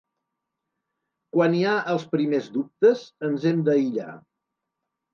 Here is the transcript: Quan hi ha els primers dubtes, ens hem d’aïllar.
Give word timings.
Quan 1.35 1.59
hi 1.59 1.61
ha 1.65 1.75
els 1.95 2.07
primers 2.17 2.51
dubtes, 2.59 3.07
ens 3.31 3.49
hem 3.55 3.65
d’aïllar. 3.71 4.13